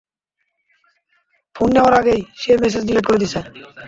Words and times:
Phone 1.55 1.69
নেওয়ার 1.73 1.93
আগেই, 1.93 2.21
সে 2.41 2.51
মেসেজ 2.63 2.83
ডিলিট 2.87 3.05
করে 3.07 3.21
দিছে। 3.23 3.39